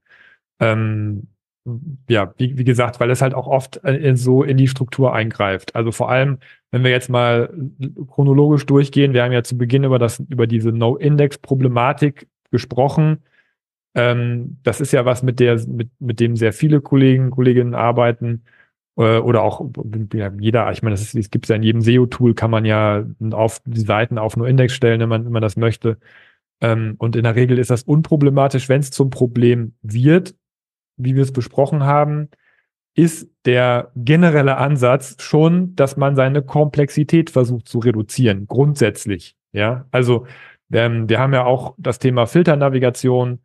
[0.61, 1.29] Ähm,
[2.09, 5.77] ja, wie, wie gesagt, weil es halt auch oft in, so in die Struktur eingreift.
[5.77, 6.39] Also vor allem,
[6.73, 7.53] wenn wir jetzt mal
[8.09, 13.19] chronologisch durchgehen, wir haben ja zu Beginn über das, über diese No-Index-Problematik gesprochen.
[13.95, 18.43] Ähm, das ist ja was, mit der, mit, mit dem sehr viele Kollegen, Kolleginnen arbeiten
[18.97, 19.65] äh, oder auch
[20.15, 23.61] ja, jeder, ich meine, das gibt es ja in jedem SEO-Tool, kann man ja auf
[23.65, 25.99] die Seiten auf nur Index stellen, wenn man, wenn man das möchte.
[26.61, 30.35] Ähm, und in der Regel ist das unproblematisch, wenn es zum Problem wird,
[30.97, 32.29] wie wir es besprochen haben,
[32.95, 39.37] ist der generelle Ansatz schon, dass man seine Komplexität versucht zu reduzieren, grundsätzlich.
[39.53, 40.27] Ja, also
[40.73, 43.41] ähm, wir haben ja auch das Thema Filternavigation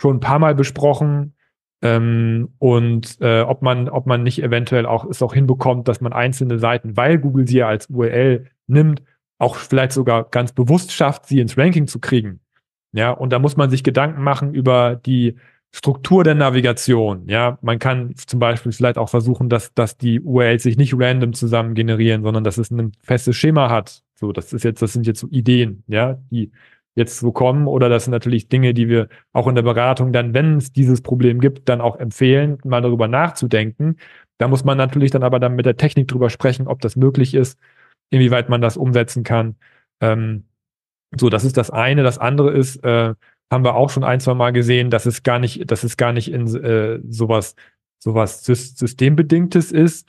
[0.00, 1.34] schon ein paar Mal besprochen.
[1.80, 6.12] Ähm, und äh, ob man, ob man nicht eventuell auch es auch hinbekommt, dass man
[6.12, 9.02] einzelne Seiten, weil Google sie ja als URL nimmt,
[9.38, 12.40] auch vielleicht sogar ganz bewusst schafft, sie ins Ranking zu kriegen.
[12.92, 15.36] Ja, und da muss man sich Gedanken machen über die
[15.74, 17.28] Struktur der Navigation.
[17.28, 21.34] Ja, man kann zum Beispiel vielleicht auch versuchen, dass, dass die URLs sich nicht random
[21.34, 24.02] zusammen generieren, sondern dass es ein festes Schema hat.
[24.14, 26.50] So, das ist jetzt, das sind jetzt so Ideen, ja, die
[26.94, 30.34] jetzt so kommen oder das sind natürlich Dinge, die wir auch in der Beratung dann,
[30.34, 33.96] wenn es dieses Problem gibt, dann auch empfehlen, mal darüber nachzudenken.
[34.38, 37.34] Da muss man natürlich dann aber dann mit der Technik drüber sprechen, ob das möglich
[37.34, 37.58] ist,
[38.10, 39.56] inwieweit man das umsetzen kann.
[40.00, 40.44] Ähm,
[41.18, 42.02] so, das ist das eine.
[42.02, 43.14] Das andere ist, äh,
[43.50, 46.12] haben wir auch schon ein, zwei Mal gesehen, dass es gar nicht, dass es gar
[46.12, 47.54] nicht in äh, sowas,
[47.98, 50.08] sowas Systembedingtes ist,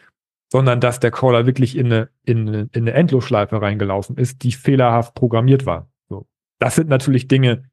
[0.51, 5.13] sondern dass der Crawler wirklich in eine, in, in eine Endlosschleife reingelaufen ist, die fehlerhaft
[5.13, 5.89] programmiert war.
[6.09, 6.27] So.
[6.59, 7.63] Das sind natürlich Dinge,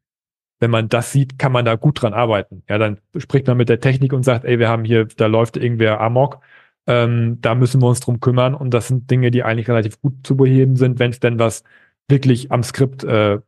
[0.61, 2.62] wenn man das sieht, kann man da gut dran arbeiten.
[2.68, 5.57] Ja, dann spricht man mit der Technik und sagt, ey, wir haben hier, da läuft
[5.57, 6.40] irgendwer amok,
[6.87, 8.55] ähm, da müssen wir uns drum kümmern.
[8.55, 11.62] Und das sind Dinge, die eigentlich relativ gut zu beheben sind, wenn es denn was
[12.09, 13.40] wirklich am Skript äh,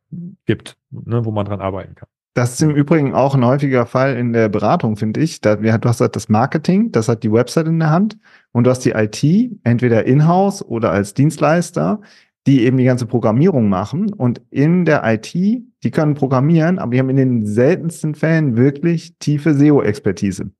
[0.46, 2.08] gibt, ne, wo man dran arbeiten kann.
[2.34, 5.40] Das ist im Übrigen auch ein häufiger Fall in der Beratung, finde ich.
[5.40, 8.16] Da, du hast halt das Marketing, das hat die Website in der Hand
[8.52, 9.24] und du hast die IT,
[9.64, 12.00] entweder in-house oder als Dienstleister,
[12.46, 14.12] die eben die ganze Programmierung machen.
[14.12, 19.16] Und in der IT, die können programmieren, aber die haben in den seltensten Fällen wirklich
[19.18, 20.52] tiefe SEO-Expertise.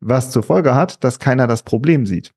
[0.00, 2.32] Was zur Folge hat, dass keiner das Problem sieht.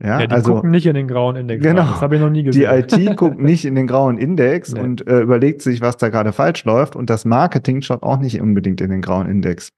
[0.00, 1.62] Ja, Ja, die also gucken nicht in den grauen Index.
[1.62, 1.82] Genau.
[1.82, 1.90] rein.
[1.90, 2.70] Das habe ich noch nie die gesehen.
[3.10, 4.80] IT guckt nicht in den grauen Index Nee.
[4.80, 6.94] und äh, überlegt sich, was da gerade falsch läuft.
[6.94, 9.70] Und das Marketing schaut auch nicht unbedingt in den grauen Index.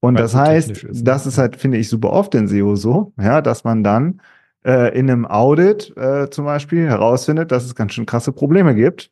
[0.00, 0.90] Und Weil das heißt, ist, ne?
[1.04, 4.20] das ist halt, finde ich, super oft in SEO so, ja, dass man dann
[4.66, 9.10] äh, in einem Audit äh, zum Beispiel herausfindet, dass es ganz schön krasse Probleme gibt.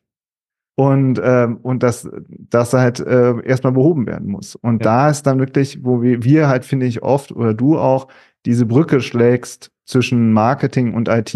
[0.75, 4.55] Und, ähm, und dass das halt äh, erstmal behoben werden muss.
[4.55, 4.91] Und Ja.
[5.05, 8.07] da ist dann wirklich, wo wir, wir halt, finde ich, oft oder du auch
[8.47, 11.35] diese Brücke schlägst zwischen Marketing und IT,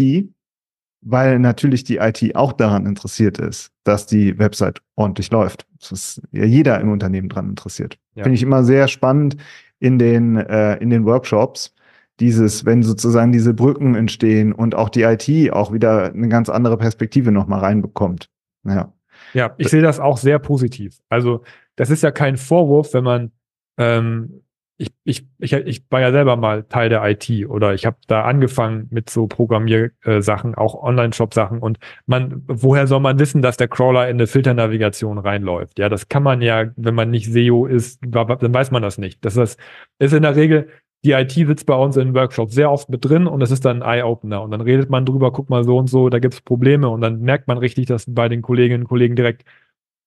[1.00, 5.66] weil natürlich die IT auch daran interessiert ist, dass die Website ordentlich läuft.
[5.80, 7.98] Das ist ja jeder im Unternehmen daran interessiert.
[8.14, 8.24] Ja.
[8.24, 9.36] Finde ich immer sehr spannend
[9.78, 11.74] in den, äh, in den Workshops,
[12.20, 16.76] dieses, wenn sozusagen diese Brücken entstehen und auch die IT auch wieder eine ganz andere
[16.76, 18.28] Perspektive nochmal reinbekommt.
[18.64, 18.92] Ja.
[19.34, 20.98] Ja, ich sehe das auch sehr positiv.
[21.08, 21.42] Also,
[21.76, 23.32] das ist ja kein Vorwurf, wenn man,
[23.76, 24.42] ähm,
[24.78, 28.22] ich, ich, ich, ich war ja selber mal Teil der IT oder ich habe da
[28.22, 34.08] angefangen mit so Programmiersachen, auch Online-Shop-Sachen und man, woher soll man wissen, dass der Crawler
[34.08, 35.80] in eine Filternavigation reinläuft?
[35.80, 39.24] Ja, das kann man ja, wenn man nicht SEO ist, dann weiß man das nicht.
[39.24, 39.58] Das ist,
[39.98, 40.68] ist in der Regel,
[41.04, 43.82] die IT sitzt bei uns in Workshops sehr oft mit drin und es ist dann
[43.82, 44.42] ein Eye-Opener.
[44.42, 47.00] Und dann redet man drüber, guck mal so und so, da gibt es Probleme und
[47.00, 49.44] dann merkt man richtig, dass bei den Kolleginnen und Kollegen direkt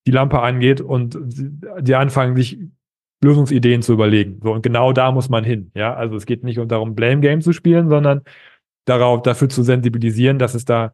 [0.07, 1.17] die Lampe angeht und
[1.79, 2.57] die anfangen, sich
[3.23, 4.39] Lösungsideen zu überlegen.
[4.43, 5.71] So, und genau da muss man hin.
[5.75, 8.21] Ja, also es geht nicht um darum, Blame Game zu spielen, sondern
[8.85, 10.93] darauf, dafür zu sensibilisieren, dass es da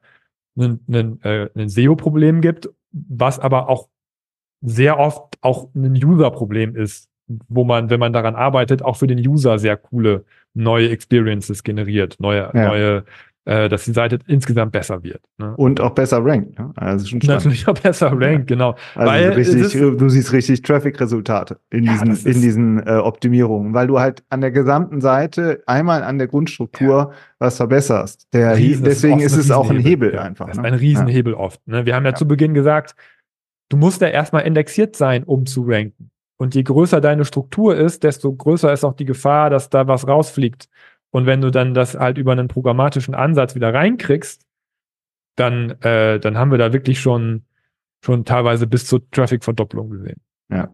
[0.58, 3.88] ein, ein, äh, ein SEO-Problem gibt, was aber auch
[4.62, 7.10] sehr oft auch ein User-Problem ist,
[7.48, 12.18] wo man, wenn man daran arbeitet, auch für den User sehr coole neue Experiences generiert,
[12.20, 12.68] neue, Ja.
[12.68, 13.04] neue
[13.47, 15.21] äh, dass die Seite insgesamt besser wird.
[15.38, 15.55] Ne?
[15.55, 16.60] Und auch besser rankt.
[16.60, 16.71] Ne?
[16.75, 18.75] Also schon Natürlich auch besser rankt, genau.
[18.93, 22.97] Also Weil richtig, ist- du siehst richtig Traffic-Resultate in Ja, diesen, in ist- diesen äh,
[22.97, 28.27] Optimierungen, weil du halt an der gesamten Seite einmal an der Grundstruktur was verbesserst.
[28.33, 30.47] Der, Riesen- deswegen oft ist es auch ein Hebel Ja, einfach.
[30.47, 30.67] Das ist ne?
[30.67, 31.65] ein Riesenhebel oft.
[31.67, 31.86] Ne?
[31.86, 32.15] Wir haben ja, Ja.
[32.15, 32.95] zu Beginn gesagt,
[33.69, 36.10] du musst ja erstmal indexiert sein, um zu ranken.
[36.39, 40.07] Und je größer deine Struktur ist, desto größer ist auch die Gefahr, dass da was
[40.07, 40.67] rausfliegt.
[41.12, 44.46] Und wenn du dann das halt über einen programmatischen Ansatz wieder reinkriegst,
[45.36, 47.43] dann, äh, dann haben wir da wirklich schon,
[48.04, 50.22] schon teilweise bis zur Traffic-Verdopplung gesehen.
[50.50, 50.70] Ja.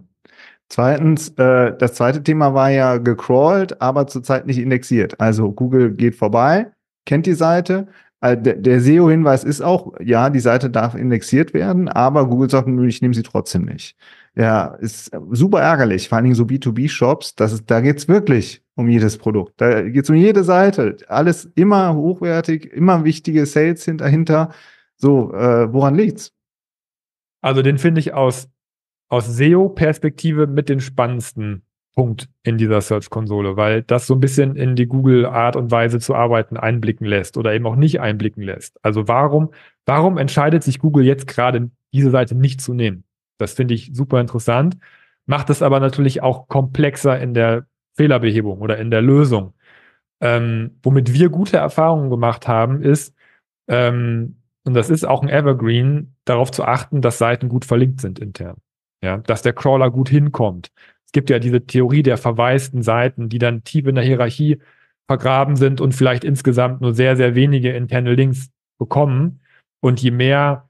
[0.70, 5.20] Zweitens, äh, das zweite Thema war ja gecrawlt, aber zurzeit nicht indexiert.
[5.20, 6.72] Also Google geht vorbei,
[7.06, 7.88] kennt die Seite.
[8.22, 12.68] Äh, der der SEO-Hinweis ist auch, ja, die Seite darf indexiert werden, aber Google sagt,
[12.68, 13.98] ich nehme sie trotzdem nicht.
[14.36, 18.90] Ja, ist super ärgerlich, vor allen Dingen so B2B-Shops, das ist, da geht's wirklich um
[18.90, 19.54] jedes Produkt.
[19.58, 20.98] Da geht's um jede Seite.
[21.08, 24.52] Alles immer hochwertig, immer wichtige Sales hin- dahinter.
[24.96, 26.34] So, äh, woran liegt's?
[27.42, 28.50] Also den finde ich aus,
[29.10, 31.64] aus SEO-Perspektive mit den spannendsten
[31.96, 36.16] Punkt in dieser Search-Konsole, weil das so ein bisschen in die Google-Art und Weise zu
[36.16, 38.84] arbeiten einblicken lässt oder eben auch nicht einblicken lässt.
[38.84, 39.52] Also warum,
[39.86, 43.04] warum entscheidet sich Google jetzt gerade, diese Seite nicht zu nehmen?
[43.38, 44.78] Das finde ich super interessant,
[45.28, 49.54] macht es aber natürlich auch komplexer in der Fehlerbehebung oder in der Lösung.
[50.22, 53.16] Ähm, womit wir gute Erfahrungen gemacht haben, ist,
[53.68, 58.20] ähm, und das ist auch ein Evergreen, darauf zu achten, dass Seiten gut verlinkt sind
[58.20, 58.58] intern.
[59.04, 60.72] Ja, dass der Crawler gut hinkommt.
[61.06, 64.60] Es gibt ja diese Theorie der verwaisten Seiten, die dann tief in der Hierarchie
[65.08, 69.42] vergraben sind und vielleicht insgesamt nur sehr, sehr wenige interne Links bekommen.
[69.82, 70.70] Und je mehr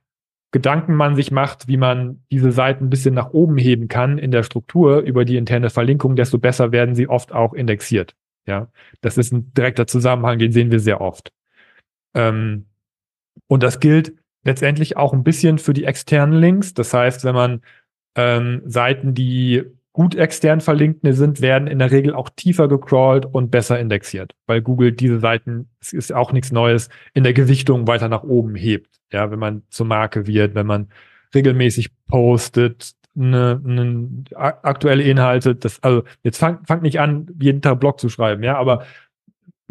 [0.54, 4.30] Gedanken man sich macht, wie man diese Seiten ein bisschen nach oben heben kann in
[4.30, 8.14] der Struktur über die interne Verlinkung, desto besser werden sie oft auch indexiert.
[8.46, 8.68] Ja,
[9.00, 11.32] das ist ein direkter Zusammenhang, den sehen wir sehr oft.
[12.14, 12.66] Ähm,
[13.48, 14.14] und das gilt
[14.44, 16.72] letztendlich auch ein bisschen für die externen Links.
[16.72, 17.62] Das heißt, wenn man
[18.14, 19.64] ähm, Seiten, die
[19.94, 24.60] gut extern verlinkt sind, werden in der Regel auch tiefer gecrawlt und besser indexiert, weil
[24.60, 29.00] Google diese Seiten, es ist auch nichts Neues, in der Gewichtung weiter nach oben hebt.
[29.12, 30.88] Ja, wenn man zur Marke wird, wenn man
[31.32, 37.78] regelmäßig postet, eine, eine aktuelle Inhalte, das, also jetzt fangt fangt nicht an, jeden Tag
[37.78, 38.84] Blog zu schreiben, ja, aber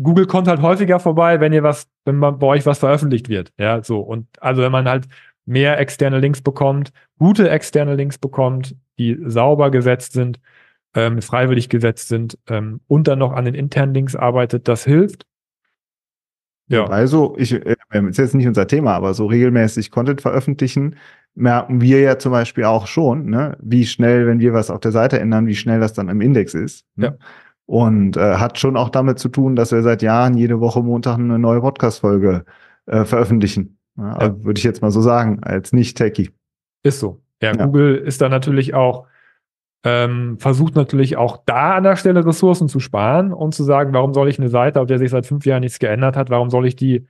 [0.02, 3.52] Google kommt halt häufiger vorbei, wenn ihr was, wenn man bei euch was veröffentlicht wird.
[3.60, 4.00] Ja, so.
[4.00, 5.08] Und also wenn man halt
[5.46, 10.40] mehr externe Links bekommt, gute externe Links bekommt, die sauber gesetzt sind,
[10.96, 15.26] ähm, freiwillig gesetzt sind ähm, und dann noch an den internen Links arbeitet, das hilft.
[16.68, 16.86] Ja.
[16.86, 17.76] Also, ich, äh,
[18.08, 20.96] ist jetzt nicht unser Thema, aber so regelmäßig Content veröffentlichen,
[21.36, 24.92] merken wir ja zum Beispiel auch schon, ne, wie schnell, wenn wir was auf der
[24.92, 26.86] Seite ändern, wie schnell das dann im Index ist.
[26.96, 27.06] Ne?
[27.06, 27.26] Ja.
[27.66, 31.18] Und äh, hat schon auch damit zu tun, dass wir seit Jahren jede Woche Montag
[31.18, 32.46] eine neue Podcast-Folge
[32.86, 33.78] äh, veröffentlichen.
[33.98, 34.44] Ja, Ja.
[34.44, 36.32] Würde ich jetzt mal so sagen, als Nicht-Techie.
[36.84, 37.22] Ist so.
[37.44, 37.66] Ja, Ja.
[37.66, 39.08] Google ist da natürlich auch,
[39.84, 44.14] ähm, versucht natürlich auch da an der Stelle Ressourcen zu sparen und zu sagen, warum
[44.14, 46.66] soll ich eine Seite, auf der sich seit fünf Jahren nichts geändert hat, warum soll
[46.66, 47.06] ich die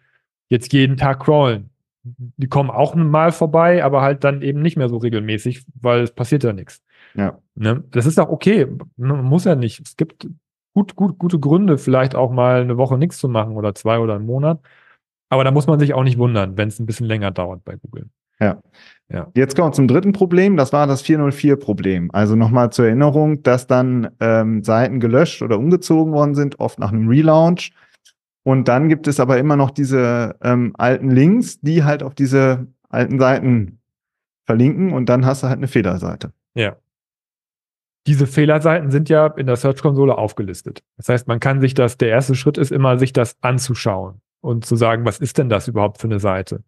[0.49, 1.69] jetzt jeden Tag crawlen?
[2.03, 6.11] Die kommen auch mal vorbei, aber halt dann eben nicht mehr so regelmäßig, weil es
[6.11, 6.81] passiert ja nichts.
[7.13, 7.37] Ja.
[7.55, 7.83] Ne?
[7.91, 8.67] Das ist auch okay.
[8.97, 9.79] Man muss ja nicht.
[9.85, 10.27] Es gibt
[10.73, 14.15] gut, gut, gute Gründe, vielleicht auch mal eine Woche nichts zu machen oder zwei oder
[14.15, 14.59] einen Monat.
[15.29, 17.75] Aber da muss man sich auch nicht wundern, wenn es ein bisschen länger dauert bei
[17.75, 18.09] Google.
[19.35, 22.09] Jetzt kommen wir zum dritten Problem, das war das 404-Problem.
[22.11, 26.91] Also nochmal zur Erinnerung, dass dann ähm, Seiten gelöscht oder umgezogen worden sind, oft nach
[26.91, 27.73] einem Relaunch.
[28.43, 32.67] Und dann gibt es aber immer noch diese ähm, alten Links, die halt auf diese
[32.89, 33.79] alten Seiten
[34.45, 36.33] verlinken und dann hast du halt eine Fehlerseite.
[36.55, 36.75] Ja.
[38.05, 40.83] Diese Fehlerseiten sind ja in der Search-Konsole aufgelistet.
[40.97, 44.65] Das heißt, man kann sich das, der erste Schritt ist immer, sich das anzuschauen und
[44.65, 46.63] zu sagen, was ist denn das überhaupt für eine Seite?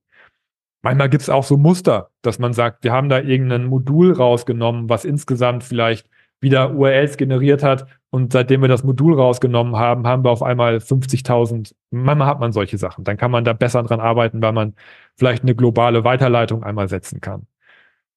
[0.85, 4.87] Manchmal gibt es auch so Muster, dass man sagt, wir haben da irgendein Modul rausgenommen,
[4.87, 6.07] was insgesamt vielleicht
[6.41, 10.77] wieder URLs generiert hat und seitdem wir das Modul rausgenommen haben, haben wir auf einmal
[10.77, 11.73] 50.000.
[11.89, 13.03] Manchmal hat man solche Sachen.
[13.03, 14.75] Dann kann man da besser dran arbeiten, weil man
[15.15, 17.47] vielleicht eine globale Weiterleitung einmal setzen kann.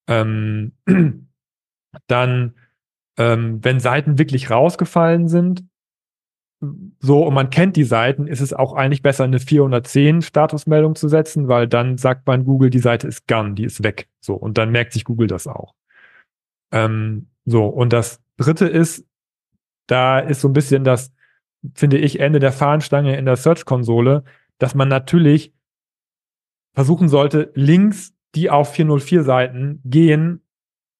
[0.07, 0.73] Ähm,
[2.07, 2.55] dann,
[3.17, 5.65] ähm, wenn Seiten wirklich rausgefallen sind,
[6.99, 11.09] so und man kennt die Seiten, ist es auch eigentlich besser, eine 410 Statusmeldung zu
[11.09, 14.09] setzen, weil dann sagt man Google, die Seite ist gone, die ist weg.
[14.21, 15.75] So, und dann merkt sich Google das auch.
[16.73, 19.07] Ähm, so, und das dritte ist,
[19.87, 21.13] da ist so ein bisschen das,
[21.75, 24.25] finde ich, Ende der Fahnenstange in der Search-Konsole,
[24.59, 25.53] dass man natürlich
[26.75, 30.43] versuchen sollte, Links, die auf 404-Seiten gehen,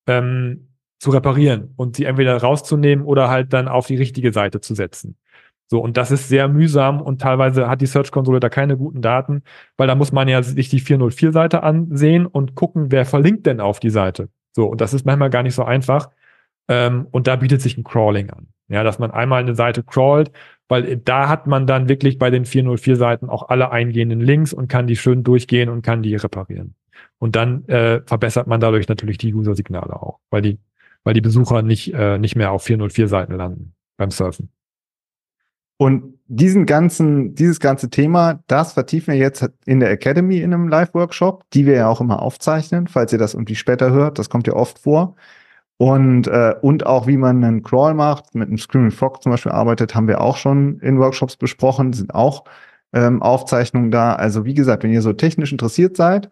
[0.07, 0.68] ähm,
[0.99, 5.17] zu reparieren und sie entweder rauszunehmen oder halt dann auf die richtige Seite zu setzen.
[5.71, 9.43] So, und das ist sehr mühsam und teilweise hat die Search-Konsole da keine guten Daten,
[9.77, 13.79] weil da muss man ja sich die 404-Seite ansehen und gucken, wer verlinkt denn auf
[13.79, 14.31] die Seite.
[14.53, 16.11] So, und das ist manchmal gar nicht so einfach.
[16.69, 18.49] Ähm, und da bietet sich ein Crawling an.
[18.69, 20.31] Ja, dass man einmal eine Seite crawlt,
[20.69, 24.87] weil da hat man dann wirklich bei den 404-Seiten auch alle eingehenden Links und kann
[24.87, 26.75] die schön durchgehen und kann die reparieren.
[27.19, 30.59] Und dann äh, verbessert man dadurch natürlich die User-Signale auch, weil die,
[31.09, 34.51] weil die Besucher nicht, äh, nicht mehr auf 404-Seiten landen beim Surfen.
[35.79, 40.69] Und diesen ganzen, dieses ganze Thema, das vertiefen wir jetzt in der Academy in einem
[40.69, 44.19] Live-Workshop, die wir ja auch immer aufzeichnen, falls ihr das irgendwie später hört.
[44.19, 45.17] Das kommt ja oft vor.
[45.79, 49.53] Und, äh, und auch wie man einen Crawl macht, mit einem Screaming Frog zum Beispiel
[49.53, 52.45] arbeitet, haben wir auch schon in Workshops besprochen, sind auch
[52.93, 54.13] ähm, Aufzeichnungen da.
[54.13, 56.29] Also wie gesagt, wenn ihr so technisch interessiert seid,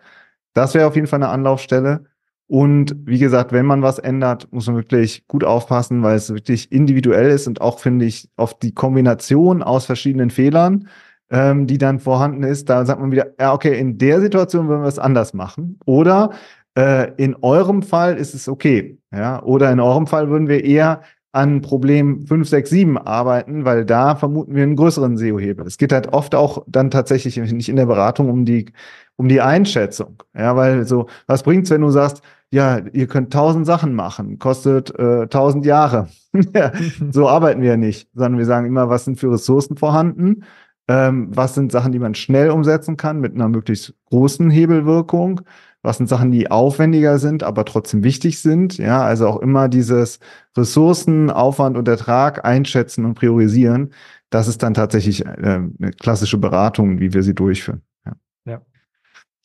[0.52, 2.04] das wäre auf jeden Fall eine Anlaufstelle.
[2.48, 6.70] Und wie gesagt, wenn man was ändert, muss man wirklich gut aufpassen, weil es wirklich
[6.70, 10.88] individuell ist und auch, finde ich, auf die Kombination aus verschiedenen Fehlern,
[11.30, 14.82] ähm, die dann vorhanden ist, da sagt man wieder, ja, okay, in der Situation würden
[14.82, 15.80] wir es anders machen.
[15.86, 16.30] Oder
[16.76, 18.98] äh, in eurem Fall ist es okay.
[19.12, 19.42] Ja?
[19.42, 24.16] Oder in eurem Fall würden wir eher an Problem 5, 6, 7 arbeiten, weil da
[24.16, 25.66] vermuten wir einen größeren SEO-Hebel.
[25.66, 28.72] Es geht halt oft auch dann tatsächlich nicht in der Beratung um die,
[29.16, 30.22] um die Einschätzung.
[30.34, 32.22] Ja, weil so, was bringt's, wenn du sagst,
[32.56, 36.08] ja, ihr könnt tausend Sachen machen, kostet äh, tausend Jahre.
[36.54, 36.72] ja,
[37.10, 40.44] so arbeiten wir ja nicht, sondern wir sagen immer, was sind für Ressourcen vorhanden,
[40.88, 45.42] ähm, was sind Sachen, die man schnell umsetzen kann mit einer möglichst großen Hebelwirkung,
[45.82, 48.78] was sind Sachen, die aufwendiger sind, aber trotzdem wichtig sind.
[48.78, 50.18] Ja, also auch immer dieses
[50.56, 53.92] Ressourcen, Aufwand und Ertrag einschätzen und priorisieren.
[54.30, 57.82] Das ist dann tatsächlich äh, eine klassische Beratung, wie wir sie durchführen.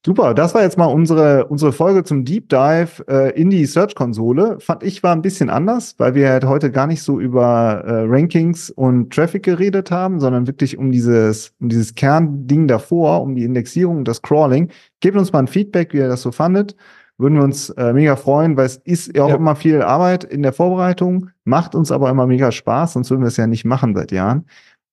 [0.03, 4.59] Super, das war jetzt mal unsere, unsere Folge zum Deep Dive äh, in die Search-Konsole.
[4.59, 8.05] Fand ich war ein bisschen anders, weil wir halt heute gar nicht so über äh,
[8.07, 13.43] Rankings und Traffic geredet haben, sondern wirklich um dieses, um dieses Kernding davor, um die
[13.43, 14.71] Indexierung und das Crawling.
[15.01, 16.75] Gebt uns mal ein Feedback, wie ihr das so fandet.
[17.19, 19.35] Würden wir uns äh, mega freuen, weil es ist ja auch ja.
[19.35, 23.27] immer viel Arbeit in der Vorbereitung, macht uns aber immer mega Spaß, sonst würden wir
[23.27, 24.47] es ja nicht machen seit Jahren.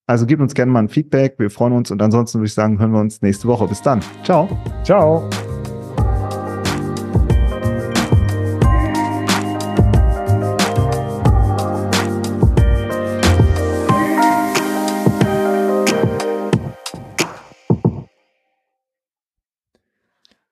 [0.09, 1.35] Also gebt uns gerne mal ein Feedback.
[1.37, 3.67] Wir freuen uns und ansonsten würde ich sagen, hören wir uns nächste Woche.
[3.67, 4.01] Bis dann.
[4.23, 4.49] Ciao.
[4.83, 5.29] Ciao.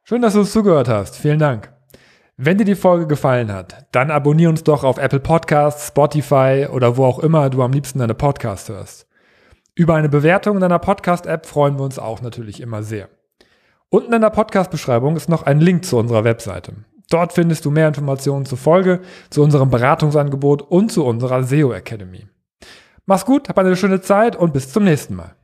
[0.03, 1.15] Schön, dass du uns zugehört hast.
[1.15, 1.73] Vielen Dank.
[2.35, 6.95] Wenn dir die Folge gefallen hat, dann abonniere uns doch auf Apple Podcasts, Spotify oder
[6.95, 9.07] wo auch immer du am liebsten deine Podcasts hörst.
[9.77, 13.09] Über eine Bewertung in deiner Podcast-App freuen wir uns auch natürlich immer sehr.
[13.89, 16.73] Unten in der Podcast-Beschreibung ist noch ein Link zu unserer Webseite.
[17.11, 22.27] Dort findest du mehr Informationen zur Folge, zu unserem Beratungsangebot und zu unserer SEO Academy.
[23.05, 25.35] Mach's gut, hab eine schöne Zeit und bis zum nächsten Mal.